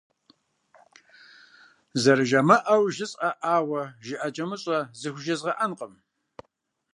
[2.01, 5.93] Зэрыжамыӏэу жысӏэӏуэӏауэ жыӏэкӏэмыщӏэ зыхужезгъэӏэнкъым.